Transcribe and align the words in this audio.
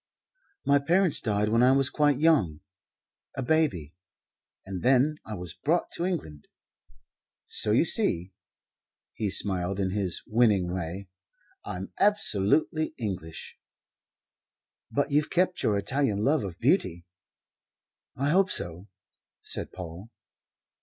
"My 0.65 0.79
parents 0.79 1.19
died 1.19 1.49
when 1.49 1.61
I 1.61 1.73
was 1.73 1.91
quite 1.91 2.17
young 2.17 2.61
a 3.35 3.43
baby 3.43 3.93
and 4.65 4.81
then 4.81 5.17
I 5.27 5.35
was 5.35 5.53
brought 5.53 5.91
to 5.91 6.05
England. 6.07 6.47
So 7.45 7.69
you 7.69 7.85
see" 7.85 8.33
he 9.13 9.29
smiled 9.29 9.79
in 9.79 9.91
his 9.91 10.23
winning 10.25 10.73
way 10.73 11.07
"I'm 11.63 11.93
absolutely 11.99 12.95
English." 12.97 13.59
"But 14.89 15.11
you've 15.11 15.29
kept 15.29 15.61
your 15.61 15.77
Italian 15.77 16.23
love 16.23 16.43
of 16.43 16.57
beauty." 16.57 17.05
"I 18.15 18.29
hope 18.29 18.49
so," 18.49 18.87
said 19.43 19.71
Paul. 19.71 20.09